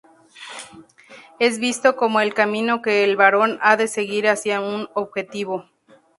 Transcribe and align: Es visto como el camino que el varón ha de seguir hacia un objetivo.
Es 1.37 1.59
visto 1.59 1.95
como 1.95 2.21
el 2.21 2.33
camino 2.33 2.81
que 2.81 3.03
el 3.03 3.15
varón 3.15 3.59
ha 3.61 3.77
de 3.77 3.87
seguir 3.87 4.27
hacia 4.27 4.59
un 4.59 4.89
objetivo. 4.95 5.67